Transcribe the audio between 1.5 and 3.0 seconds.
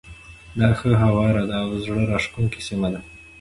او زړه راکښونکې سیمه